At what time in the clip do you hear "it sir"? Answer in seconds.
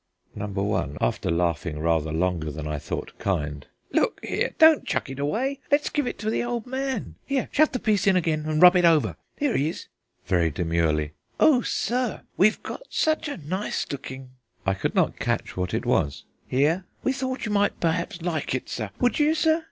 18.55-18.89